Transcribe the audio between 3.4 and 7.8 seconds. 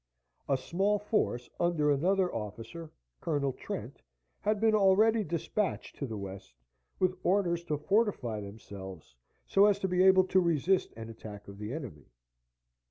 Trent, had been already despatched to the west, with orders to